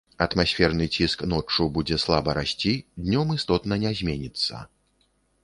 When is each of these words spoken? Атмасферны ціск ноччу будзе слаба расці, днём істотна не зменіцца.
Атмасферны 0.25 0.87
ціск 0.95 1.19
ноччу 1.33 1.67
будзе 1.75 1.99
слаба 2.05 2.35
расці, 2.39 2.73
днём 3.03 3.27
істотна 3.37 3.79
не 3.87 3.95
зменіцца. 4.03 4.65